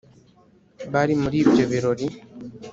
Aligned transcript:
Bari 0.93 1.13
muri 1.21 1.37
ibyo 1.43 1.63
birori. 1.71 2.07